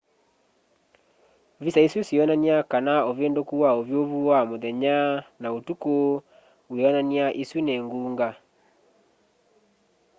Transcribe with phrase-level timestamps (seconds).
[1.63, 4.97] visa isu sionany'a kana uvinduku wa uvyuvu wa muthenya
[5.41, 5.95] na utuku
[6.73, 8.29] wionan'ya isu ni ngunga